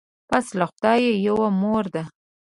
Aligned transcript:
پس 0.29 0.45
له 0.59 0.65
خدایه 0.71 1.13
یوه 1.27 1.47
مور 1.61 1.85
ده 1.95 2.03